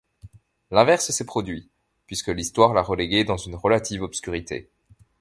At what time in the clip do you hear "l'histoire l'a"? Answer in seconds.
2.29-2.81